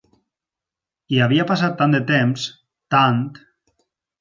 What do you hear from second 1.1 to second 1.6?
I havia